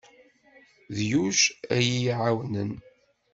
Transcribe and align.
D 0.95 0.97
Yuc 1.11 1.39
ay 1.75 1.85
aɣ-iɛawnen. 1.91 2.71